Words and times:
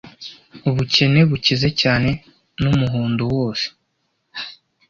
ubukene 0.69 1.19
bukize 1.29 1.69
cyane 1.81 2.09
n'umuhondo 2.61 3.23
wose 3.35 3.65